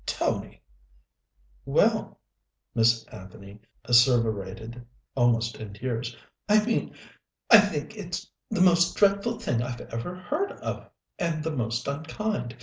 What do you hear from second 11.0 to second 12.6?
and the most unkind.